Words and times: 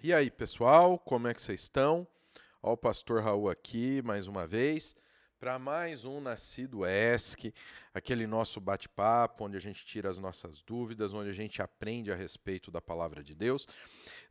E 0.00 0.14
aí, 0.14 0.30
pessoal, 0.30 0.96
como 0.96 1.26
é 1.26 1.34
que 1.34 1.42
vocês 1.42 1.62
estão? 1.62 2.06
Ó, 2.62 2.74
o 2.74 2.76
pastor 2.76 3.20
Raul 3.20 3.50
aqui 3.50 4.00
mais 4.02 4.28
uma 4.28 4.46
vez 4.46 4.94
para 5.40 5.58
mais 5.58 6.04
um 6.04 6.20
Nascido 6.20 6.86
ESC, 6.86 7.52
aquele 7.98 8.26
nosso 8.26 8.60
bate-papo 8.60 9.44
onde 9.44 9.56
a 9.56 9.60
gente 9.60 9.84
tira 9.84 10.10
as 10.10 10.18
nossas 10.18 10.62
dúvidas, 10.62 11.12
onde 11.12 11.30
a 11.30 11.34
gente 11.34 11.60
aprende 11.60 12.10
a 12.10 12.14
respeito 12.14 12.70
da 12.70 12.80
palavra 12.80 13.22
de 13.22 13.34
Deus. 13.34 13.66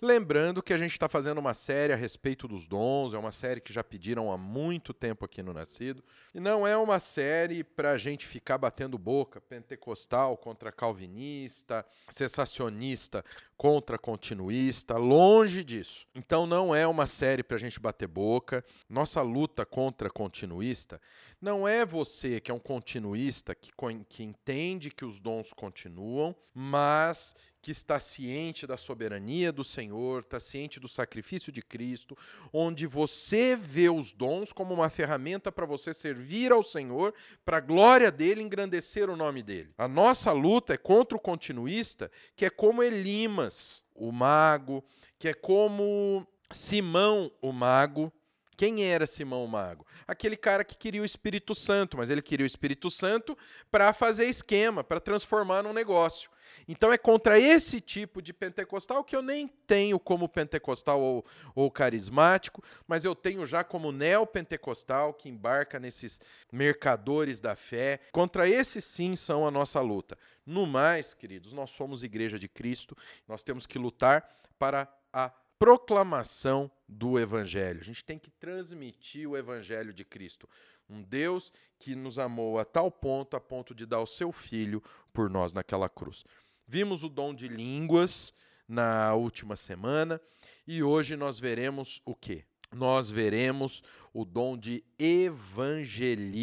Lembrando 0.01 0.61
que 0.61 0.73
a 0.73 0.77
gente 0.77 0.91
está 0.91 1.09
fazendo 1.09 1.39
uma 1.39 1.53
série 1.53 1.93
a 1.93 1.95
respeito 1.95 2.47
dos 2.47 2.67
dons, 2.67 3.13
é 3.13 3.17
uma 3.17 3.31
série 3.31 3.61
que 3.61 3.73
já 3.73 3.83
pediram 3.83 4.31
há 4.31 4.37
muito 4.37 4.93
tempo 4.93 5.25
aqui 5.25 5.41
no 5.41 5.53
Nascido, 5.53 6.03
e 6.33 6.39
não 6.39 6.67
é 6.67 6.77
uma 6.77 6.99
série 6.99 7.63
para 7.63 7.91
a 7.91 7.97
gente 7.97 8.25
ficar 8.25 8.57
batendo 8.57 8.97
boca, 8.97 9.41
pentecostal 9.41 10.37
contra 10.37 10.71
calvinista, 10.71 11.85
cessacionista 12.09 13.23
contra 13.57 13.97
continuista, 13.97 14.97
longe 14.97 15.63
disso. 15.63 16.05
Então 16.15 16.45
não 16.45 16.75
é 16.75 16.85
uma 16.85 17.07
série 17.07 17.41
para 17.41 17.57
a 17.57 17.59
gente 17.59 17.79
bater 17.79 18.07
boca. 18.07 18.63
Nossa 18.87 19.21
luta 19.23 19.65
contra 19.65 20.11
continuista 20.11 21.01
não 21.41 21.67
é 21.67 21.85
você 21.85 22.39
que 22.39 22.49
é 22.49 22.53
um 22.53 22.59
continuista 22.59 23.53
que, 23.53 23.71
que 24.09 24.23
entende 24.23 24.89
que 24.89 25.05
os 25.05 25.19
dons 25.19 25.53
continuam, 25.53 26.35
mas 26.53 27.35
que 27.61 27.71
está 27.71 27.99
ciente 27.99 28.65
da 28.65 28.77
soberania 28.77 29.51
do 29.51 29.63
Senhor, 29.63 30.21
está 30.21 30.39
ciente 30.39 30.79
do 30.79 30.87
sacrifício 30.87 31.51
de 31.51 31.61
Cristo, 31.61 32.17
onde 32.53 32.87
você 32.87 33.55
vê 33.55 33.89
os 33.89 34.11
dons 34.13 34.53
como 34.53 34.73
uma 34.73 34.89
ferramenta 34.89 35.51
para 35.51 35.65
você 35.65 35.93
servir 35.93 36.51
ao 36.51 36.63
Senhor, 36.63 37.13
para 37.43 37.57
a 37.57 37.61
glória 37.61 38.11
dele, 38.11 38.41
engrandecer 38.41 39.09
o 39.09 39.17
nome 39.17 39.43
dele. 39.43 39.73
A 39.77 39.87
nossa 39.87 40.31
luta 40.31 40.73
é 40.73 40.77
contra 40.77 41.17
o 41.17 41.21
continuista, 41.21 42.09
que 42.35 42.45
é 42.45 42.49
como 42.49 42.81
Elimas, 42.81 43.83
o 43.93 44.11
mago, 44.11 44.83
que 45.19 45.27
é 45.27 45.33
como 45.33 46.25
Simão, 46.51 47.31
o 47.41 47.51
mago, 47.51 48.13
quem 48.57 48.83
era 48.83 49.05
Simão 49.05 49.45
o 49.45 49.47
Mago? 49.47 49.85
Aquele 50.07 50.35
cara 50.35 50.63
que 50.63 50.75
queria 50.75 51.03
o 51.03 51.05
Espírito 51.05 51.53
Santo, 51.53 51.95
mas 51.95 52.09
ele 52.09 52.23
queria 52.23 52.43
o 52.43 52.47
Espírito 52.47 52.89
Santo 52.89 53.37
para 53.69 53.93
fazer 53.93 54.25
esquema, 54.25 54.83
para 54.83 54.99
transformar 54.99 55.61
num 55.61 55.73
negócio. 55.73 56.31
Então 56.67 56.91
é 56.91 56.97
contra 56.97 57.39
esse 57.39 57.79
tipo 57.79 58.19
de 58.19 58.33
pentecostal 58.33 59.03
que 59.03 59.15
eu 59.15 59.21
nem 59.21 59.47
tenho 59.47 59.99
como 59.99 60.27
pentecostal 60.27 60.99
ou, 60.99 61.25
ou 61.53 61.69
carismático, 61.69 62.63
mas 62.87 63.05
eu 63.05 63.13
tenho 63.13 63.45
já 63.45 63.63
como 63.63 63.91
neopentecostal 63.91 65.13
que 65.13 65.29
embarca 65.29 65.79
nesses 65.79 66.19
mercadores 66.51 67.39
da 67.39 67.55
fé. 67.55 67.99
Contra 68.11 68.49
esse 68.49 68.81
sim 68.81 69.15
são 69.15 69.45
a 69.45 69.51
nossa 69.51 69.79
luta. 69.81 70.17
No 70.43 70.65
mais, 70.65 71.13
queridos, 71.13 71.53
nós 71.53 71.69
somos 71.69 72.01
igreja 72.01 72.39
de 72.39 72.47
Cristo, 72.47 72.97
nós 73.27 73.43
temos 73.43 73.67
que 73.67 73.77
lutar 73.77 74.27
para 74.57 74.91
a 75.13 75.31
proclamação 75.59 76.71
do 76.87 77.19
Evangelho. 77.19 77.81
A 77.81 77.83
gente 77.83 78.05
tem 78.05 78.17
que 78.17 78.31
transmitir 78.31 79.29
o 79.29 79.35
Evangelho 79.35 79.93
de 79.93 80.05
Cristo. 80.05 80.47
Um 80.89 81.01
Deus 81.03 81.51
que 81.77 81.95
nos 81.95 82.17
amou 82.17 82.57
a 82.59 82.65
tal 82.65 82.89
ponto, 82.89 83.35
a 83.35 83.41
ponto 83.41 83.75
de 83.75 83.85
dar 83.85 83.99
o 83.99 84.07
seu 84.07 84.31
Filho 84.31 84.81
por 85.11 85.29
nós 85.29 85.51
naquela 85.51 85.89
cruz. 85.89 86.23
Vimos 86.65 87.03
o 87.03 87.09
dom 87.09 87.33
de 87.33 87.47
línguas 87.47 88.33
na 88.67 89.13
última 89.13 89.55
semana 89.55 90.19
e 90.65 90.83
hoje 90.83 91.15
nós 91.15 91.39
veremos 91.39 92.01
o 92.05 92.13
que? 92.13 92.43
Nós 92.73 93.09
veremos 93.09 93.81
o 94.13 94.25
dom 94.25 94.57
de 94.57 94.83
evangelista. 94.99 96.37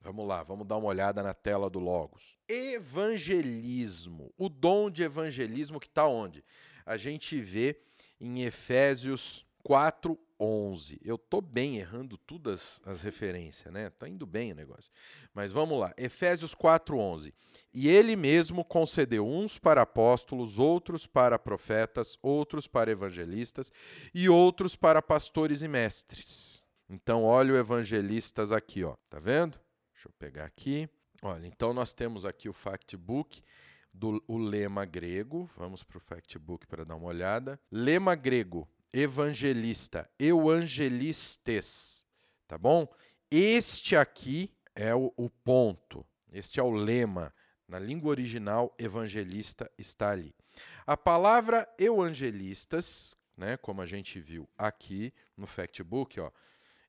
Vamos 0.00 0.28
lá, 0.28 0.42
vamos 0.42 0.66
dar 0.66 0.76
uma 0.76 0.88
olhada 0.88 1.22
na 1.22 1.34
tela 1.34 1.68
do 1.70 1.78
Logos. 1.80 2.36
Evangelismo. 2.48 4.32
O 4.36 4.48
dom 4.48 4.90
de 4.90 5.02
evangelismo 5.02 5.80
que 5.80 5.86
está 5.88 6.06
onde? 6.06 6.44
A 6.86 6.96
gente 6.96 7.40
vê 7.40 7.80
em 8.20 8.42
Efésios 8.42 9.43
4, 9.64 10.18
11. 10.38 11.00
Eu 11.02 11.16
tô 11.16 11.40
bem 11.40 11.78
errando 11.78 12.18
todas 12.18 12.80
as 12.84 13.00
referências, 13.00 13.72
né? 13.72 13.88
Tá 13.88 14.06
indo 14.06 14.26
bem 14.26 14.52
o 14.52 14.54
negócio. 14.54 14.90
Mas 15.32 15.50
vamos 15.50 15.80
lá. 15.80 15.94
Efésios 15.96 16.54
4, 16.54 16.96
11. 16.98 17.34
E 17.72 17.88
ele 17.88 18.14
mesmo 18.14 18.62
concedeu 18.62 19.26
uns 19.26 19.58
para 19.58 19.82
apóstolos, 19.82 20.58
outros 20.58 21.06
para 21.06 21.38
profetas, 21.38 22.18
outros 22.22 22.66
para 22.66 22.90
evangelistas 22.90 23.72
e 24.12 24.28
outros 24.28 24.76
para 24.76 25.00
pastores 25.00 25.62
e 25.62 25.68
mestres. 25.68 26.62
Então, 26.88 27.24
olha 27.24 27.54
o 27.54 27.56
evangelistas 27.56 28.52
aqui, 28.52 28.84
ó. 28.84 28.96
Tá 29.08 29.18
vendo? 29.18 29.58
Deixa 29.94 30.08
eu 30.08 30.12
pegar 30.18 30.44
aqui. 30.44 30.86
Olha, 31.22 31.46
então 31.46 31.72
nós 31.72 31.94
temos 31.94 32.26
aqui 32.26 32.50
o 32.50 32.52
factbook 32.52 33.42
do 33.94 34.22
o 34.28 34.36
lema 34.36 34.84
grego. 34.84 35.48
Vamos 35.56 35.82
para 35.82 35.96
o 35.96 36.00
factbook 36.00 36.66
para 36.66 36.84
dar 36.84 36.96
uma 36.96 37.06
olhada. 37.06 37.58
Lema 37.72 38.14
grego, 38.14 38.68
evangelista, 38.94 40.08
euangelistes, 40.16 42.06
tá 42.46 42.56
bom? 42.56 42.86
Este 43.28 43.96
aqui 43.96 44.54
é 44.72 44.94
o, 44.94 45.12
o 45.16 45.28
ponto, 45.28 46.06
este 46.32 46.60
é 46.60 46.62
o 46.62 46.70
lema. 46.70 47.34
Na 47.66 47.80
língua 47.80 48.10
original, 48.10 48.72
evangelista 48.78 49.68
está 49.76 50.10
ali. 50.10 50.32
A 50.86 50.96
palavra 50.96 51.68
euangelistas, 51.76 53.16
né, 53.36 53.56
como 53.56 53.82
a 53.82 53.86
gente 53.86 54.20
viu 54.20 54.48
aqui 54.56 55.12
no 55.36 55.46
factbook, 55.46 56.20
ó, 56.20 56.30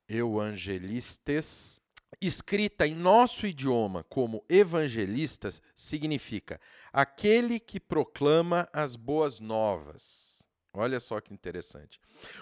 euangelistes, 0.08 1.82
escrita 2.22 2.86
em 2.86 2.94
nosso 2.94 3.48
idioma 3.48 4.04
como 4.04 4.46
evangelistas, 4.48 5.60
significa 5.74 6.62
aquele 6.94 7.60
que 7.60 7.80
proclama 7.80 8.70
as 8.72 8.96
boas 8.96 9.40
novas. 9.40 10.35
Olha 10.76 11.00
só 11.00 11.22
que 11.22 11.34
interessante. 11.34 12.00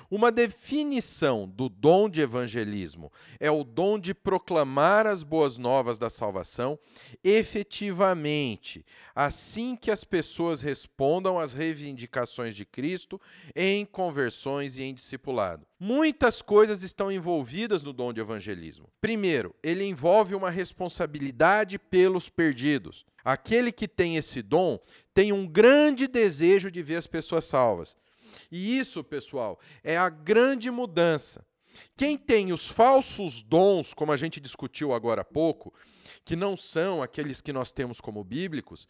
Uma 0.09 0.31
definição 0.31 1.47
do 1.47 1.69
dom 1.69 2.09
de 2.09 2.21
evangelismo 2.21 3.11
é 3.39 3.51
o 3.51 3.63
dom 3.63 3.99
de 3.99 4.13
proclamar 4.13 5.05
as 5.05 5.23
boas 5.23 5.57
novas 5.57 5.97
da 5.97 6.09
salvação 6.09 6.79
efetivamente, 7.23 8.85
assim 9.15 9.75
que 9.75 9.91
as 9.91 10.03
pessoas 10.03 10.61
respondam 10.61 11.37
às 11.37 11.53
reivindicações 11.53 12.55
de 12.55 12.65
Cristo 12.65 13.19
em 13.55 13.85
conversões 13.85 14.77
e 14.77 14.83
em 14.83 14.93
discipulado. 14.93 15.65
Muitas 15.79 16.41
coisas 16.41 16.81
estão 16.81 17.11
envolvidas 17.11 17.83
no 17.83 17.93
dom 17.93 18.13
de 18.13 18.21
evangelismo. 18.21 18.89
Primeiro, 19.01 19.53
ele 19.61 19.83
envolve 19.83 20.33
uma 20.33 20.49
responsabilidade 20.49 21.77
pelos 21.77 22.29
perdidos. 22.29 23.05
Aquele 23.23 23.71
que 23.71 23.87
tem 23.87 24.17
esse 24.17 24.41
dom 24.41 24.79
tem 25.13 25.31
um 25.31 25.47
grande 25.47 26.07
desejo 26.07 26.71
de 26.71 26.81
ver 26.81 26.95
as 26.95 27.07
pessoas 27.07 27.45
salvas. 27.45 27.95
E 28.51 28.77
isso, 28.77 29.03
pessoal, 29.03 29.59
é 29.83 29.97
a 29.97 30.09
grande 30.09 30.69
mudança. 30.71 31.45
Quem 31.95 32.17
tem 32.17 32.53
os 32.53 32.67
falsos 32.67 33.41
dons, 33.41 33.93
como 33.93 34.11
a 34.11 34.17
gente 34.17 34.39
discutiu 34.39 34.93
agora 34.93 35.21
há 35.21 35.25
pouco, 35.25 35.73
que 36.25 36.35
não 36.35 36.55
são 36.55 37.01
aqueles 37.01 37.41
que 37.41 37.53
nós 37.53 37.71
temos 37.71 37.99
como 37.99 38.23
bíblicos, 38.23 38.87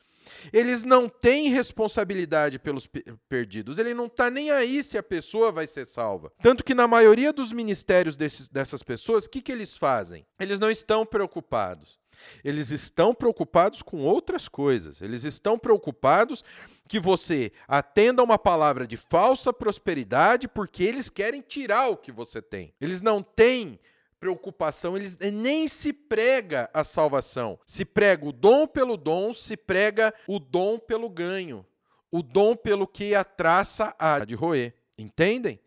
eles 0.52 0.84
não 0.84 1.10
têm 1.10 1.50
responsabilidade 1.50 2.60
pelos 2.60 2.88
perdidos. 3.28 3.78
Ele 3.78 3.94
não 3.94 4.06
está 4.06 4.30
nem 4.30 4.52
aí 4.52 4.84
se 4.84 4.98
a 4.98 5.04
pessoa 5.04 5.52
vai 5.52 5.68
ser 5.68 5.86
salva. 5.86 6.32
Tanto 6.42 6.64
que 6.64 6.74
na 6.74 6.88
maioria 6.88 7.34
dos 7.34 7.52
ministérios 7.52 8.16
desses, 8.16 8.48
dessas 8.48 8.84
pessoas, 8.84 9.26
o 9.26 9.30
que, 9.30 9.42
que 9.42 9.52
eles 9.52 9.76
fazem? 9.78 10.26
Eles 10.40 10.60
não 10.60 10.72
estão 10.72 11.06
preocupados. 11.06 12.03
Eles 12.44 12.72
estão 12.72 13.14
preocupados 13.14 13.82
com 13.82 14.02
outras 14.02 14.48
coisas. 14.48 15.02
Eles 15.02 15.24
estão 15.24 15.58
preocupados 15.58 16.44
que 16.88 17.00
você 17.00 17.52
atenda 17.68 18.24
uma 18.24 18.38
palavra 18.38 18.86
de 18.86 18.98
falsa 18.98 19.54
prosperidade 19.54 20.48
porque 20.48 20.84
eles 20.84 21.10
querem 21.10 21.42
tirar 21.42 21.90
o 21.90 21.98
que 21.98 22.12
você 22.12 22.42
tem. 22.42 22.74
Eles 22.80 23.02
não 23.02 23.22
têm 23.22 23.80
preocupação, 24.20 24.96
eles 24.96 25.18
nem 25.18 25.68
se 25.68 25.92
prega 25.92 26.70
a 26.74 26.84
salvação. 26.84 27.60
Se 27.66 27.84
prega 27.84 28.26
o 28.26 28.32
dom 28.32 28.66
pelo 28.66 28.96
dom, 28.96 29.34
se 29.34 29.58
prega 29.58 30.14
o 30.28 30.40
dom 30.40 30.80
pelo 30.80 31.10
ganho. 31.10 31.66
O 32.10 32.24
dom 32.24 32.56
pelo 32.56 32.88
que 32.88 33.14
a 33.16 33.24
traça 33.26 33.94
há 34.00 34.24
de 34.24 34.34
roer. 34.34 34.74
Entendem? 34.98 35.60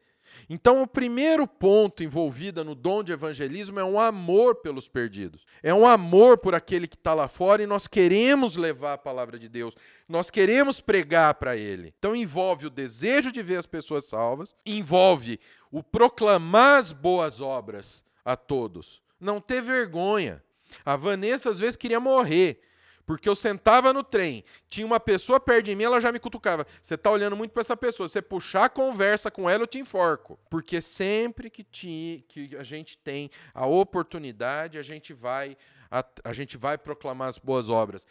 Então, 0.48 0.82
o 0.82 0.86
primeiro 0.86 1.46
ponto 1.46 2.02
envolvido 2.02 2.64
no 2.64 2.74
dom 2.74 3.02
de 3.02 3.12
evangelismo 3.12 3.80
é 3.80 3.84
um 3.84 3.98
amor 3.98 4.56
pelos 4.56 4.88
perdidos. 4.88 5.44
É 5.62 5.72
um 5.74 5.86
amor 5.86 6.38
por 6.38 6.54
aquele 6.54 6.86
que 6.86 6.96
está 6.96 7.14
lá 7.14 7.28
fora 7.28 7.62
e 7.62 7.66
nós 7.66 7.86
queremos 7.86 8.56
levar 8.56 8.94
a 8.94 8.98
palavra 8.98 9.38
de 9.38 9.48
Deus. 9.48 9.74
Nós 10.08 10.30
queremos 10.30 10.80
pregar 10.80 11.34
para 11.34 11.56
ele. 11.56 11.94
Então, 11.98 12.14
envolve 12.14 12.66
o 12.66 12.70
desejo 12.70 13.32
de 13.32 13.42
ver 13.42 13.56
as 13.56 13.66
pessoas 13.66 14.04
salvas, 14.04 14.54
envolve 14.64 15.40
o 15.70 15.82
proclamar 15.82 16.78
as 16.78 16.92
boas 16.92 17.40
obras 17.40 18.04
a 18.24 18.36
todos. 18.36 19.02
Não 19.20 19.40
ter 19.40 19.60
vergonha. 19.60 20.42
A 20.84 20.96
Vanessa 20.96 21.50
às 21.50 21.58
vezes 21.58 21.76
queria 21.76 22.00
morrer. 22.00 22.60
Porque 23.06 23.28
eu 23.28 23.36
sentava 23.36 23.92
no 23.92 24.02
trem, 24.02 24.44
tinha 24.68 24.84
uma 24.84 24.98
pessoa 24.98 25.38
perto 25.38 25.66
de 25.66 25.76
mim, 25.76 25.84
ela 25.84 26.00
já 26.00 26.10
me 26.10 26.18
cutucava. 26.18 26.66
Você 26.82 26.98
tá 26.98 27.08
olhando 27.08 27.36
muito 27.36 27.52
para 27.52 27.60
essa 27.60 27.76
pessoa. 27.76 28.08
Você 28.08 28.20
puxar 28.20 28.64
a 28.64 28.68
conversa 28.68 29.30
com 29.30 29.48
ela, 29.48 29.62
eu 29.62 29.66
te 29.66 29.78
enforco. 29.78 30.38
Porque 30.50 30.80
sempre 30.80 31.48
que, 31.48 31.62
te, 31.62 32.24
que 32.28 32.56
a 32.56 32.64
gente 32.64 32.98
tem 32.98 33.30
a 33.54 33.64
oportunidade, 33.64 34.76
a 34.76 34.82
gente 34.82 35.14
vai 35.14 35.56
a, 35.88 36.04
a 36.24 36.32
gente 36.32 36.56
vai 36.56 36.76
proclamar 36.76 37.28
as 37.28 37.38
boas 37.38 37.68
obras. 37.68 38.06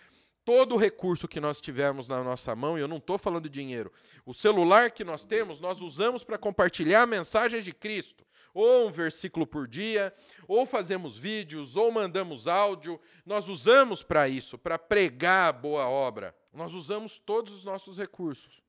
todo 0.45 0.77
recurso 0.77 1.27
que 1.27 1.39
nós 1.39 1.59
tivermos 1.59 2.07
na 2.07 2.24
nossa 2.24 2.56
mão, 2.56 2.77
e 2.77 2.81
eu 2.81 2.88
não 2.88 2.98
estou 2.98 3.18
falando 3.18 3.50
de 3.50 3.50
dinheiro, 3.50 3.91
o 4.25 4.33
celular 4.33 4.91
que 4.91 5.03
nós 5.03 5.25
temos, 5.25 5.59
nós 5.59 5.81
usamos 5.81 6.24
para 6.24 6.38
compartilhar 6.38 7.07
mensagens 7.07 7.65
de 7.65 7.74
Cristo. 7.74 8.24
Ou 8.56 8.88
um 8.88 8.92
versículo 8.92 9.46
por 9.46 9.68
dia, 9.68 10.13
ou 10.48 10.66
fazemos 10.66 11.18
vídeos, 11.18 11.75
ou 11.75 11.92
mandamos 11.92 12.48
áudio. 12.48 13.00
Nós 13.25 13.50
usamos 13.50 14.02
para 14.02 14.30
isso, 14.30 14.57
para 14.57 14.80
pregar 14.80 15.50
a 15.50 15.52
boa 15.52 15.88
obra. 15.90 16.34
Nós 16.54 16.74
usamos 16.74 17.19
todos 17.19 17.54
os 17.54 17.66
nossos 17.66 17.98
recursos. 17.98 18.63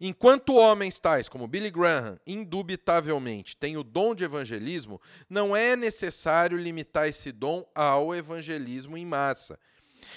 Enquanto 0.00 0.54
homens 0.54 1.00
tais 1.00 1.28
como 1.28 1.48
Billy 1.48 1.70
Graham, 1.70 2.20
indubitavelmente, 2.24 3.56
têm 3.56 3.76
o 3.76 3.82
dom 3.82 4.14
de 4.14 4.22
evangelismo, 4.22 5.00
não 5.28 5.56
é 5.56 5.74
necessário 5.74 6.56
limitar 6.56 7.08
esse 7.08 7.32
dom 7.32 7.68
ao 7.74 8.14
evangelismo 8.14 8.96
em 8.96 9.04
massa. 9.04 9.58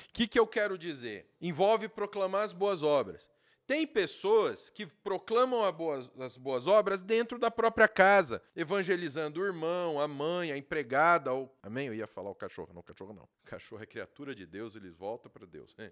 O 0.09 0.13
que, 0.13 0.27
que 0.27 0.39
eu 0.39 0.45
quero 0.45 0.77
dizer? 0.77 1.27
Envolve 1.41 1.87
proclamar 1.87 2.43
as 2.43 2.53
boas 2.53 2.83
obras. 2.83 3.29
Tem 3.67 3.87
pessoas 3.87 4.69
que 4.69 4.85
proclamam 4.85 5.71
boas, 5.71 6.11
as 6.19 6.37
boas 6.37 6.67
obras 6.67 7.01
dentro 7.01 7.39
da 7.39 7.49
própria 7.49 7.87
casa, 7.87 8.41
evangelizando 8.55 9.41
o 9.41 9.45
irmão, 9.45 9.99
a 9.99 10.07
mãe, 10.07 10.51
a 10.51 10.57
empregada. 10.57 11.33
Ou... 11.33 11.51
Amém? 11.63 11.87
Eu 11.87 11.95
ia 11.95 12.05
falar 12.05 12.29
o 12.29 12.35
cachorro. 12.35 12.71
Não, 12.73 12.81
o 12.81 12.83
cachorro 12.83 13.13
não. 13.13 13.23
O 13.23 13.29
cachorro 13.45 13.81
é 13.81 13.85
criatura 13.87 14.35
de 14.35 14.45
Deus, 14.45 14.75
eles 14.75 14.93
voltam 14.93 15.31
para 15.31 15.47
Deus. 15.47 15.75
Né? 15.77 15.91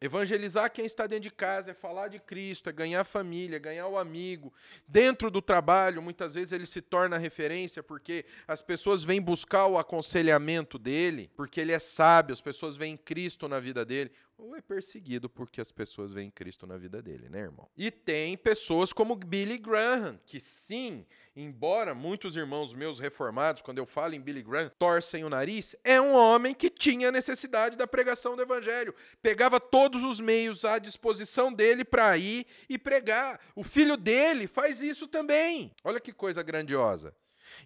Evangelizar 0.00 0.70
quem 0.70 0.86
está 0.86 1.08
dentro 1.08 1.24
de 1.24 1.30
casa 1.32 1.72
é 1.72 1.74
falar 1.74 2.06
de 2.06 2.20
Cristo, 2.20 2.70
é 2.70 2.72
ganhar 2.72 3.02
família, 3.02 3.58
ganhar 3.58 3.88
o 3.88 3.98
amigo. 3.98 4.52
Dentro 4.86 5.28
do 5.28 5.42
trabalho, 5.42 6.00
muitas 6.00 6.34
vezes 6.34 6.52
ele 6.52 6.66
se 6.66 6.80
torna 6.80 7.18
referência 7.18 7.82
porque 7.82 8.24
as 8.46 8.62
pessoas 8.62 9.02
vêm 9.02 9.20
buscar 9.20 9.66
o 9.66 9.76
aconselhamento 9.76 10.78
dele, 10.78 11.28
porque 11.34 11.60
ele 11.60 11.72
é 11.72 11.80
sábio, 11.80 12.32
as 12.32 12.40
pessoas 12.40 12.76
veem 12.76 12.96
Cristo 12.96 13.48
na 13.48 13.58
vida 13.58 13.84
dele 13.84 14.12
ou 14.38 14.54
é 14.54 14.60
perseguido 14.60 15.28
porque 15.28 15.60
as 15.60 15.72
pessoas 15.72 16.12
veem 16.12 16.30
Cristo 16.30 16.64
na 16.64 16.78
vida 16.78 17.02
dele, 17.02 17.28
né, 17.28 17.40
irmão? 17.40 17.68
E 17.76 17.90
tem 17.90 18.36
pessoas 18.36 18.92
como 18.92 19.16
Billy 19.16 19.58
Graham, 19.58 20.18
que 20.24 20.38
sim, 20.38 21.04
embora 21.34 21.92
muitos 21.92 22.36
irmãos 22.36 22.72
meus 22.72 23.00
reformados, 23.00 23.62
quando 23.62 23.78
eu 23.78 23.84
falo 23.84 24.14
em 24.14 24.20
Billy 24.20 24.42
Graham, 24.42 24.70
torcem 24.78 25.24
o 25.24 25.28
nariz, 25.28 25.74
é 25.82 26.00
um 26.00 26.12
homem 26.12 26.54
que 26.54 26.70
tinha 26.70 27.10
necessidade 27.10 27.76
da 27.76 27.86
pregação 27.86 28.36
do 28.36 28.42
evangelho. 28.42 28.94
Pegava 29.20 29.58
todos 29.58 30.04
os 30.04 30.20
meios 30.20 30.64
à 30.64 30.78
disposição 30.78 31.52
dele 31.52 31.84
para 31.84 32.16
ir 32.16 32.46
e 32.68 32.78
pregar. 32.78 33.40
O 33.56 33.64
filho 33.64 33.96
dele 33.96 34.46
faz 34.46 34.80
isso 34.80 35.08
também. 35.08 35.74
Olha 35.82 36.00
que 36.00 36.12
coisa 36.12 36.44
grandiosa. 36.44 37.12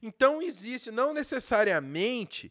Então 0.02 0.40
existe, 0.40 0.90
não 0.90 1.12
necessariamente 1.12 2.50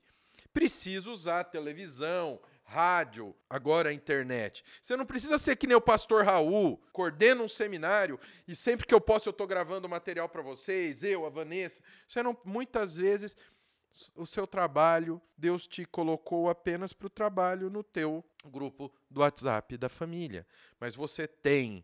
precisa 0.53 1.09
usar 1.09 1.45
televisão, 1.45 2.39
rádio, 2.71 3.35
agora 3.50 3.89
a 3.89 3.94
internet. 3.94 4.63
Você 4.81 4.95
não 4.95 5.06
precisa 5.06 5.38
ser 5.38 5.57
que 5.57 5.68
nem 5.68 5.75
o 5.75 5.81
pastor 5.81 6.23
Raul, 6.23 6.81
coordena 6.94 7.44
um 7.44 7.47
seminário 7.47 8.18
e 8.47 8.56
sempre 8.56 8.88
que 8.88 8.94
eu 8.94 9.01
posso 9.01 9.27
eu 9.27 9.31
estou 9.31 9.45
gravando 9.45 9.89
material 9.89 10.29
para 10.29 10.41
vocês, 10.41 11.03
eu, 11.03 11.25
a 11.25 11.29
Vanessa. 11.29 11.83
Você 12.07 12.23
não, 12.23 12.38
muitas 12.45 12.95
vezes 12.95 13.35
o 14.15 14.25
seu 14.25 14.47
trabalho, 14.47 15.21
Deus 15.38 15.68
te 15.68 15.83
colocou 15.83 16.50
apenas 16.50 16.94
para 16.94 17.07
o 17.07 17.09
trabalho 17.09 17.69
no 17.69 17.83
teu 17.83 18.23
grupo 18.45 18.89
do 19.09 19.19
WhatsApp 19.19 19.77
da 19.77 19.89
família. 19.89 20.47
Mas 20.79 20.95
você 20.95 21.27
tem 21.27 21.83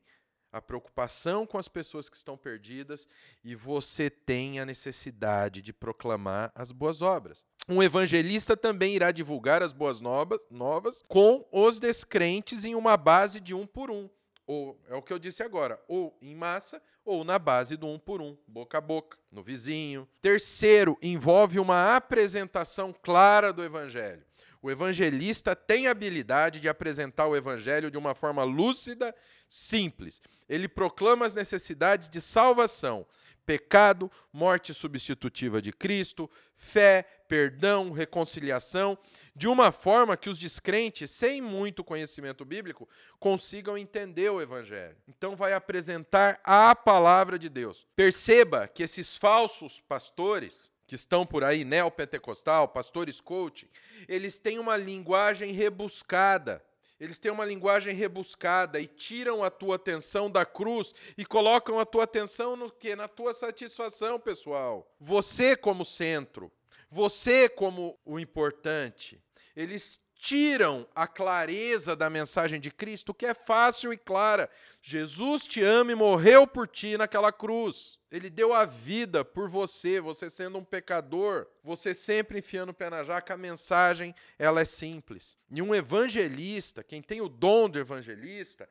a 0.52 0.62
preocupação 0.62 1.46
com 1.46 1.58
as 1.58 1.68
pessoas 1.68 2.10
que 2.10 2.18
estão 2.18 2.38
perdidas 2.38 3.08
e 3.44 3.56
você 3.56 4.10
tem 4.10 4.60
a 4.60 4.66
necessidade 4.66 5.62
de 5.62 5.74
proclamar 5.74 6.52
as 6.56 6.72
boas 6.72 7.02
obras. 7.02 7.46
Um 7.68 7.84
evangelista 7.84 8.56
também 8.56 8.96
irá 8.96 9.12
divulgar 9.12 9.62
as 9.62 9.74
boas 9.74 10.00
novas 10.00 11.04
com 11.08 11.46
os 11.52 11.80
descrentes 11.80 12.66
em 12.66 12.76
uma 12.76 12.96
base 12.96 13.40
de 13.40 13.54
um 13.54 13.66
por 13.66 13.92
um. 13.92 14.10
Ou 14.46 14.80
é 14.88 14.96
o 14.96 15.02
que 15.02 15.12
eu 15.12 15.20
disse 15.20 15.44
agora, 15.44 15.82
ou 15.88 16.18
em 16.22 16.34
massa 16.34 16.82
ou 17.08 17.24
na 17.24 17.40
base 17.40 17.78
do 17.78 17.88
um 17.88 17.98
por 17.98 18.22
um, 18.22 18.38
boca 18.46 18.80
a 18.80 18.82
boca, 18.82 19.18
no 19.32 19.42
vizinho. 19.42 20.06
Terceiro, 20.22 20.98
envolve 21.02 21.58
uma 21.58 21.96
apresentação 21.96 22.94
clara 23.02 23.54
do 23.54 23.64
evangelho. 23.64 24.27
O 24.68 24.72
evangelista 24.72 25.56
tem 25.56 25.88
a 25.88 25.92
habilidade 25.92 26.60
de 26.60 26.68
apresentar 26.68 27.26
o 27.26 27.38
evangelho 27.38 27.90
de 27.90 27.98
uma 27.98 28.14
forma 28.14 28.44
lúcida, 28.44 29.16
simples. 29.48 30.22
Ele 30.50 30.68
proclama 30.68 31.26
as 31.26 31.34
necessidades 31.34 32.10
de 32.10 32.20
salvação, 32.20 33.08
pecado, 33.46 34.12
morte 34.34 34.74
substitutiva 34.74 35.62
de 35.62 35.72
Cristo, 35.72 36.30
fé, 36.58 37.04
perdão, 37.30 37.92
reconciliação, 37.92 38.98
de 39.34 39.48
uma 39.48 39.72
forma 39.72 40.18
que 40.18 40.30
os 40.30 40.38
descrentes, 40.38 41.12
sem 41.12 41.42
muito 41.42 41.82
conhecimento 41.82 42.44
bíblico, 42.44 42.90
consigam 43.22 43.78
entender 43.78 44.30
o 44.30 44.42
evangelho. 44.42 44.98
Então 45.08 45.34
vai 45.34 45.54
apresentar 45.54 46.42
a 46.44 46.76
palavra 46.76 47.40
de 47.40 47.48
Deus. 47.48 47.88
Perceba 47.96 48.68
que 48.68 48.84
esses 48.84 49.16
falsos 49.16 49.80
pastores, 49.80 50.70
que 50.88 50.96
estão 50.96 51.26
por 51.26 51.44
aí, 51.44 51.66
neopentecostal, 51.66 52.70
pastores 52.70 53.20
coaching, 53.20 53.68
eles 54.08 54.40
têm 54.40 54.58
uma 54.58 54.78
linguagem 54.78 55.52
rebuscada. 55.52 56.64
Eles 57.00 57.20
têm 57.20 57.32
uma 57.32 57.46
linguagem 57.46 57.94
rebuscada 57.94 58.80
e 58.80 58.88
tiram 58.88 59.44
a 59.44 59.52
tua 59.52 59.76
atenção 59.76 60.32
da 60.32 60.44
cruz 60.46 60.96
e 61.16 61.24
colocam 61.24 61.80
a 61.80 61.86
tua 61.86 62.06
atenção 62.06 62.56
no 62.56 62.72
que? 62.72 62.96
Na 62.96 63.08
tua 63.08 63.36
satisfação, 63.36 64.20
pessoal. 64.20 64.90
Você 65.00 65.56
como 65.56 65.86
centro, 65.86 66.52
você 66.90 67.48
como 67.48 68.00
o 68.04 68.18
importante. 68.18 69.22
Eles 69.56 70.00
tiram 70.18 70.88
a 70.96 71.08
clareza 71.08 71.96
da 71.96 72.10
mensagem 72.10 72.60
de 72.60 72.72
Cristo, 72.72 73.14
que 73.14 73.26
é 73.26 73.34
fácil 73.34 73.94
e 73.94 73.98
clara. 73.98 74.50
Jesus 74.82 75.48
te 75.48 75.62
ama 75.62 75.92
e 75.92 75.96
morreu 75.96 76.48
por 76.48 76.68
ti 76.68 76.98
naquela 76.98 77.32
cruz. 77.32 78.00
Ele 78.12 78.30
deu 78.30 78.54
a 78.54 78.66
vida 78.66 79.24
por 79.24 79.50
você, 79.50 80.00
você 80.00 80.30
sendo 80.30 80.58
um 80.58 80.64
pecador, 80.64 81.48
você 81.64 81.94
sempre 81.94 82.40
enfiando 82.40 82.70
o 82.70 82.74
pé 82.74 82.90
na 82.90 83.04
jaca, 83.04 83.34
a 83.34 83.38
mensagem 83.38 84.16
ela 84.40 84.62
é 84.62 84.66
simples. 84.66 85.38
E 85.52 85.62
um 85.62 85.76
evangelista, 85.76 86.84
quem 86.84 87.02
tem 87.02 87.22
o 87.22 87.30
dom 87.30 87.70
de 87.70 87.80
evangelista, 87.80 88.68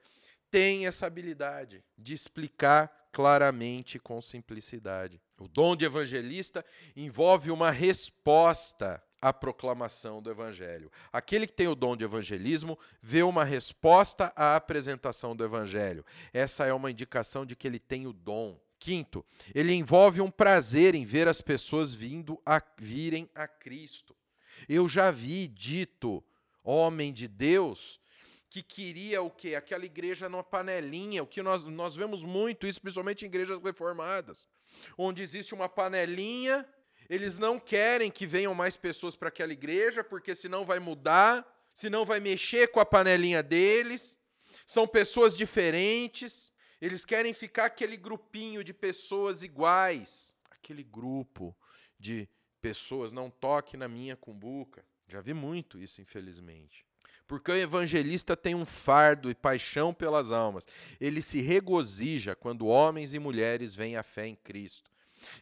tem 0.50 0.86
essa 0.86 1.06
habilidade 1.06 1.84
de 1.98 2.14
explicar 2.14 3.08
claramente 3.12 3.98
com 3.98 4.20
simplicidade. 4.20 5.20
O 5.38 5.48
dom 5.48 5.76
de 5.76 5.84
evangelista 5.84 6.64
envolve 6.94 7.50
uma 7.50 7.70
resposta 7.70 9.02
à 9.20 9.32
proclamação 9.32 10.22
do 10.22 10.30
evangelho. 10.30 10.90
Aquele 11.12 11.46
que 11.46 11.52
tem 11.52 11.68
o 11.68 11.74
dom 11.74 11.96
de 11.96 12.04
evangelismo 12.04 12.78
vê 13.02 13.22
uma 13.22 13.44
resposta 13.44 14.32
à 14.36 14.56
apresentação 14.56 15.34
do 15.34 15.44
evangelho. 15.44 16.04
Essa 16.32 16.66
é 16.66 16.72
uma 16.72 16.90
indicação 16.90 17.44
de 17.44 17.56
que 17.56 17.66
ele 17.66 17.78
tem 17.78 18.06
o 18.06 18.12
dom. 18.12 18.58
Quinto, 18.78 19.24
ele 19.54 19.72
envolve 19.72 20.20
um 20.20 20.30
prazer 20.30 20.94
em 20.94 21.04
ver 21.04 21.26
as 21.28 21.40
pessoas 21.40 21.94
vindo 21.94 22.40
a 22.44 22.62
virem 22.78 23.28
a 23.34 23.48
Cristo. 23.48 24.14
Eu 24.68 24.88
já 24.88 25.10
vi 25.10 25.48
dito 25.48 26.22
homem 26.62 27.12
de 27.12 27.26
Deus 27.26 27.98
que 28.48 28.62
queria 28.62 29.20
o 29.20 29.30
quê? 29.30 29.54
Aquela 29.54 29.84
igreja 29.84 30.28
numa 30.28 30.42
panelinha, 30.42 31.22
o 31.22 31.26
que 31.26 31.42
nós, 31.42 31.62
nós 31.64 31.94
vemos 31.94 32.24
muito 32.24 32.66
isso, 32.66 32.80
principalmente 32.80 33.22
em 33.22 33.28
igrejas 33.28 33.58
reformadas, 33.62 34.48
onde 34.96 35.22
existe 35.22 35.54
uma 35.54 35.68
panelinha, 35.68 36.66
eles 37.08 37.38
não 37.38 37.58
querem 37.58 38.10
que 38.10 38.26
venham 38.26 38.54
mais 38.54 38.76
pessoas 38.76 39.16
para 39.16 39.28
aquela 39.28 39.52
igreja, 39.52 40.02
porque 40.02 40.34
senão 40.34 40.64
vai 40.64 40.78
mudar, 40.78 41.46
senão 41.72 42.04
vai 42.04 42.20
mexer 42.20 42.68
com 42.68 42.80
a 42.80 42.86
panelinha 42.86 43.42
deles, 43.42 44.18
são 44.66 44.86
pessoas 44.86 45.36
diferentes, 45.36 46.52
eles 46.80 47.04
querem 47.04 47.32
ficar 47.32 47.66
aquele 47.66 47.96
grupinho 47.96 48.62
de 48.64 48.72
pessoas 48.72 49.42
iguais, 49.42 50.34
aquele 50.50 50.82
grupo 50.82 51.56
de 51.98 52.28
pessoas, 52.60 53.12
não 53.12 53.30
toque 53.30 53.76
na 53.76 53.88
minha 53.88 54.16
cumbuca. 54.16 54.84
Já 55.08 55.20
vi 55.20 55.32
muito 55.32 55.78
isso, 55.78 56.00
infelizmente. 56.00 56.84
Porque 57.26 57.50
o 57.50 57.56
evangelista 57.56 58.36
tem 58.36 58.54
um 58.54 58.66
fardo 58.66 59.30
e 59.30 59.34
paixão 59.34 59.92
pelas 59.92 60.30
almas. 60.30 60.66
Ele 61.00 61.20
se 61.20 61.40
regozija 61.40 62.36
quando 62.36 62.66
homens 62.66 63.14
e 63.14 63.18
mulheres 63.18 63.74
vêm 63.74 63.96
à 63.96 64.02
fé 64.02 64.26
em 64.26 64.36
Cristo. 64.36 64.90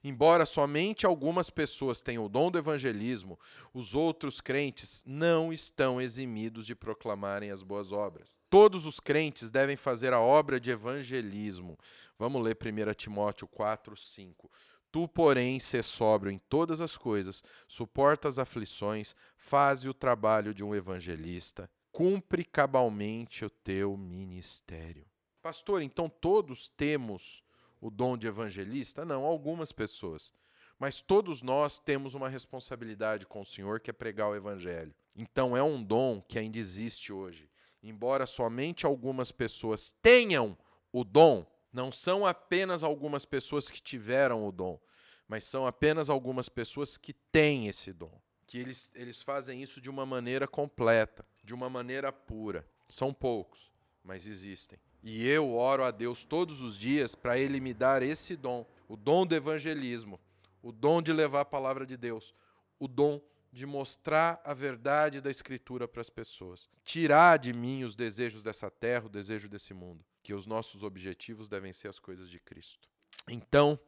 Embora 0.02 0.46
somente 0.46 1.06
algumas 1.06 1.50
pessoas 1.50 2.02
tenham 2.02 2.24
o 2.24 2.28
dom 2.28 2.50
do 2.50 2.58
evangelismo, 2.58 3.38
os 3.72 3.94
outros 3.94 4.40
crentes 4.40 5.02
não 5.06 5.52
estão 5.52 6.00
eximidos 6.00 6.66
de 6.66 6.74
proclamarem 6.74 7.50
as 7.50 7.62
boas 7.62 7.92
obras. 7.92 8.38
Todos 8.50 8.86
os 8.86 9.00
crentes 9.00 9.50
devem 9.50 9.76
fazer 9.76 10.12
a 10.12 10.20
obra 10.20 10.60
de 10.60 10.70
evangelismo. 10.70 11.78
Vamos 12.18 12.42
ler 12.42 12.56
1 12.56 12.94
Timóteo 12.94 13.46
4, 13.48 13.96
5. 13.96 14.50
Tu, 14.90 15.08
porém, 15.08 15.58
sê 15.58 15.82
sóbrio 15.82 16.30
em 16.30 16.38
todas 16.38 16.80
as 16.80 16.96
coisas, 16.96 17.42
suporta 17.66 18.28
as 18.28 18.38
aflições, 18.38 19.14
faze 19.36 19.88
o 19.88 19.92
trabalho 19.92 20.54
de 20.54 20.62
um 20.62 20.72
evangelista, 20.72 21.68
cumpre 21.90 22.44
cabalmente 22.44 23.44
o 23.44 23.50
teu 23.50 23.96
ministério. 23.96 25.04
Pastor, 25.42 25.82
então 25.82 26.08
todos 26.08 26.70
temos 26.70 27.43
o 27.84 27.90
dom 27.90 28.16
de 28.16 28.26
evangelista? 28.26 29.04
Não, 29.04 29.24
algumas 29.24 29.70
pessoas. 29.70 30.32
Mas 30.78 31.02
todos 31.02 31.42
nós 31.42 31.78
temos 31.78 32.14
uma 32.14 32.30
responsabilidade 32.30 33.26
com 33.26 33.42
o 33.42 33.44
Senhor 33.44 33.78
que 33.78 33.90
é 33.90 33.92
pregar 33.92 34.30
o 34.30 34.34
evangelho. 34.34 34.94
Então 35.14 35.54
é 35.54 35.62
um 35.62 35.82
dom 35.84 36.22
que 36.22 36.38
ainda 36.38 36.58
existe 36.58 37.12
hoje. 37.12 37.48
embora 37.82 38.24
somente 38.24 38.86
algumas 38.86 39.30
pessoas 39.30 39.94
tenham 40.00 40.56
o 40.90 41.04
dom, 41.04 41.44
não 41.70 41.92
são 41.92 42.24
apenas 42.24 42.82
algumas 42.82 43.26
pessoas 43.26 43.70
que 43.70 43.82
tiveram 43.82 44.48
o 44.48 44.50
dom, 44.50 44.80
mas 45.28 45.44
são 45.44 45.66
apenas 45.66 46.08
algumas 46.08 46.48
pessoas 46.48 46.96
que 46.96 47.12
têm 47.12 47.68
esse 47.68 47.92
dom. 47.92 48.18
Que 48.46 48.56
eles, 48.56 48.90
eles 48.94 49.22
fazem 49.22 49.62
isso 49.62 49.82
de 49.82 49.90
uma 49.90 50.06
maneira 50.06 50.48
completa, 50.48 51.26
de 51.42 51.52
uma 51.52 51.68
maneira 51.68 52.10
pura. 52.10 52.66
São 52.88 53.12
poucos, 53.12 53.70
mas 54.04 54.26
existem. 54.26 54.78
E 55.02 55.26
eu 55.26 55.54
oro 55.54 55.82
a 55.82 55.90
Deus 55.90 56.24
todos 56.24 56.60
os 56.60 56.78
dias 56.78 57.14
para 57.14 57.38
Ele 57.38 57.58
me 57.58 57.72
dar 57.72 58.02
esse 58.02 58.36
dom, 58.36 58.66
o 58.86 58.96
dom 58.96 59.26
do 59.26 59.34
evangelismo, 59.34 60.20
o 60.62 60.70
dom 60.70 61.00
de 61.02 61.12
levar 61.12 61.40
a 61.40 61.44
palavra 61.44 61.86
de 61.86 61.96
Deus, 61.96 62.34
o 62.78 62.86
dom 62.86 63.20
de 63.52 63.66
mostrar 63.66 64.40
a 64.44 64.52
verdade 64.52 65.20
da 65.20 65.30
Escritura 65.30 65.86
para 65.86 66.00
as 66.00 66.10
pessoas. 66.10 66.68
Tirar 66.84 67.38
de 67.38 67.52
mim 67.52 67.84
os 67.84 67.94
desejos 67.94 68.44
dessa 68.44 68.70
terra, 68.70 69.06
o 69.06 69.08
desejo 69.08 69.48
desse 69.48 69.72
mundo. 69.72 70.04
Que 70.22 70.34
os 70.34 70.44
nossos 70.44 70.82
objetivos 70.82 71.48
devem 71.48 71.72
ser 71.72 71.88
as 71.88 71.98
coisas 71.98 72.28
de 72.28 72.40
Cristo. 72.40 72.88
Então, 73.28 73.78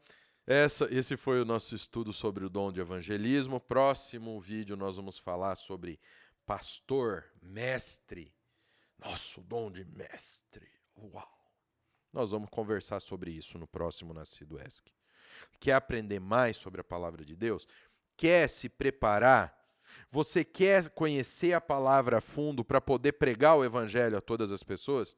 essa, 0.45 0.87
esse 0.89 1.17
foi 1.17 1.41
o 1.41 1.45
nosso 1.45 1.75
estudo 1.75 2.13
sobre 2.13 2.45
o 2.45 2.49
dom 2.49 2.71
de 2.71 2.79
evangelismo. 2.79 3.59
Próximo 3.59 4.39
vídeo 4.39 4.77
nós 4.77 4.95
vamos 4.95 5.19
falar 5.19 5.55
sobre 5.55 5.99
pastor, 6.45 7.25
mestre. 7.41 8.33
Nosso 8.99 9.41
dom 9.41 9.71
de 9.71 9.85
mestre. 9.85 10.69
Uau! 10.97 11.27
Nós 12.11 12.31
vamos 12.31 12.49
conversar 12.49 12.99
sobre 12.99 13.31
isso 13.31 13.57
no 13.57 13.67
próximo 13.67 14.13
Nascido 14.13 14.59
ESC. 14.59 14.91
Quer 15.59 15.73
aprender 15.73 16.19
mais 16.19 16.57
sobre 16.57 16.81
a 16.81 16.83
palavra 16.83 17.23
de 17.23 17.35
Deus? 17.35 17.67
Quer 18.15 18.49
se 18.49 18.67
preparar 18.67 19.57
você 20.11 20.43
quer 20.43 20.89
conhecer 20.89 21.53
a 21.53 21.61
palavra 21.61 22.17
a 22.17 22.21
fundo 22.21 22.63
para 22.63 22.81
poder 22.81 23.13
pregar 23.13 23.57
o 23.57 23.63
evangelho 23.63 24.17
a 24.17 24.21
todas 24.21 24.51
as 24.51 24.63
pessoas? 24.63 25.15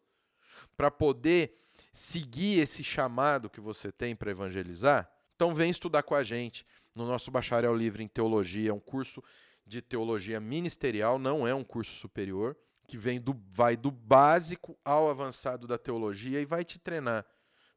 Para 0.75 0.91
poder 0.91 1.55
seguir 1.93 2.59
esse 2.59 2.83
chamado 2.83 3.49
que 3.49 3.61
você 3.61 3.91
tem 3.91 4.15
para 4.15 4.31
evangelizar? 4.31 5.09
Então 5.35 5.53
vem 5.53 5.69
estudar 5.69 6.03
com 6.03 6.15
a 6.15 6.23
gente 6.23 6.65
no 6.95 7.05
nosso 7.05 7.31
bacharel 7.31 7.75
livre 7.75 8.03
em 8.03 8.07
teologia, 8.07 8.71
é 8.71 8.73
um 8.73 8.79
curso 8.79 9.23
de 9.65 9.81
teologia 9.81 10.39
ministerial, 10.39 11.19
não 11.19 11.47
é 11.47 11.53
um 11.53 11.63
curso 11.63 11.93
superior, 11.93 12.57
que 12.89 12.97
vem 12.97 13.21
do 13.21 13.39
vai 13.49 13.77
do 13.77 13.91
básico 13.91 14.77
ao 14.83 15.09
avançado 15.09 15.67
da 15.67 15.77
teologia 15.77 16.41
e 16.41 16.45
vai 16.45 16.65
te 16.65 16.77
treinar 16.77 17.25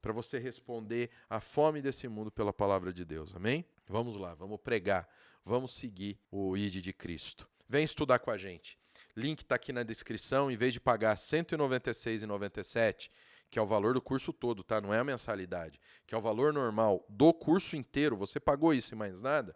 para 0.00 0.12
você 0.12 0.38
responder 0.38 1.10
à 1.30 1.38
fome 1.38 1.80
desse 1.80 2.08
mundo 2.08 2.32
pela 2.32 2.52
palavra 2.52 2.92
de 2.92 3.04
Deus. 3.04 3.32
Amém? 3.36 3.64
Vamos 3.86 4.16
lá, 4.16 4.34
vamos 4.34 4.58
pregar 4.58 5.08
vamos 5.44 5.72
seguir 5.72 6.18
o 6.30 6.56
ID 6.56 6.82
de 6.82 6.92
Cristo. 6.92 7.48
Vem 7.68 7.84
estudar 7.84 8.18
com 8.18 8.30
a 8.30 8.38
gente. 8.38 8.78
Link 9.16 9.40
está 9.40 9.56
aqui 9.56 9.72
na 9.72 9.82
descrição. 9.82 10.50
Em 10.50 10.56
vez 10.56 10.72
de 10.72 10.80
pagar 10.80 11.16
R$ 11.16 11.22
196,97, 11.22 13.10
que 13.50 13.58
é 13.58 13.62
o 13.62 13.66
valor 13.66 13.94
do 13.94 14.00
curso 14.00 14.32
todo, 14.32 14.62
tá? 14.62 14.80
Não 14.80 14.94
é 14.94 14.98
a 14.98 15.04
mensalidade, 15.04 15.80
que 16.06 16.14
é 16.14 16.18
o 16.18 16.22
valor 16.22 16.52
normal 16.52 17.04
do 17.08 17.32
curso 17.34 17.76
inteiro, 17.76 18.16
você 18.16 18.40
pagou 18.40 18.72
isso 18.72 18.94
e 18.94 18.96
mais 18.96 19.20
nada, 19.20 19.54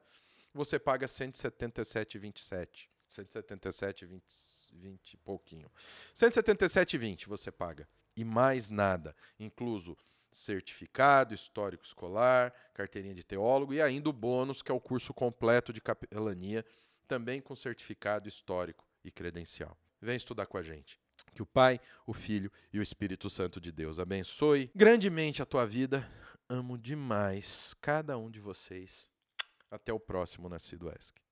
você 0.52 0.78
paga 0.78 1.06
R$ 1.06 1.12
177,27. 1.12 2.88
177, 3.16 4.06
20, 4.06 4.25
20 4.75 5.12
e 5.12 5.16
pouquinho. 5.18 5.70
177,20 6.14 7.26
você 7.26 7.50
paga. 7.50 7.88
E 8.16 8.25
mais 8.25 8.70
nada, 8.70 9.14
incluso 9.38 9.96
certificado, 10.32 11.35
histórico 11.35 11.85
escolar, 11.85 12.52
carteirinha 12.75 13.14
de 13.14 13.25
teólogo 13.25 13.73
e 13.73 13.80
ainda 13.80 14.11
o 14.11 14.12
bônus, 14.12 14.62
que 14.62 14.70
é 14.70 14.75
o 14.75 14.80
curso 14.80 15.14
completo 15.14 15.73
de 15.73 15.80
capelania, 15.80 16.64
também 17.08 17.40
com 17.40 17.54
certificado 17.54 18.28
histórico 18.28 18.87
e 19.04 19.11
credencial. 19.11 19.78
Vem 20.00 20.16
estudar 20.16 20.46
com 20.46 20.58
a 20.58 20.62
gente. 20.62 20.99
Que 21.35 21.42
o 21.42 21.46
Pai, 21.46 21.80
o 22.06 22.12
Filho 22.12 22.50
e 22.73 22.78
o 22.78 22.82
Espírito 22.82 23.28
Santo 23.28 23.61
de 23.61 23.73
Deus 23.73 23.99
abençoe 23.99 24.70
grandemente 24.75 25.42
a 25.42 25.46
tua 25.46 25.66
vida. 25.66 26.08
Amo 26.49 26.78
demais 26.78 27.75
cada 27.80 28.16
um 28.16 28.30
de 28.30 28.40
vocês. 28.40 29.11
Até 29.70 29.92
o 29.92 30.00
próximo 30.00 30.49
Nascido 30.49 30.88
ESC. 30.88 31.25